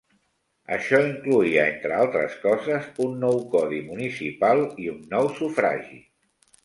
Això 0.75 1.01
incloïa, 1.09 1.65
entre 1.73 1.93
altres 2.05 2.37
coses, 2.45 2.87
un 3.05 3.13
nou 3.25 3.37
codi 3.55 3.83
municipal 3.91 4.63
i 4.87 4.93
un 4.95 4.99
nou 5.17 5.31
sufragi. 5.41 6.01